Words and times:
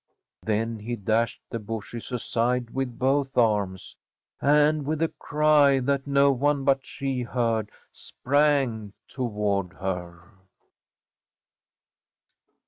Then 0.41 0.79
he 0.79 0.95
dashed 0.95 1.43
the 1.51 1.59
bushes 1.59 2.11
aside 2.11 2.71
with 2.71 2.97
both 2.97 3.37
arms, 3.37 3.95
and 4.41 4.83
with 4.83 4.99
a 5.03 5.09
cry 5.19 5.77
that 5.79 6.07
no 6.07 6.31
one 6.31 6.63
but 6.63 6.83
she 6.83 7.21
heard 7.21 7.69
sprang 7.91 8.93
toward 9.07 9.73
her. 9.73 10.27